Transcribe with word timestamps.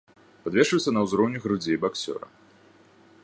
Падвешваецца 0.45 0.93
на 0.95 1.03
ўзроўні 1.07 1.43
грудзей 1.45 1.77
баксёра. 1.83 2.27